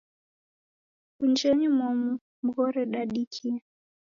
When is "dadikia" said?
2.91-3.57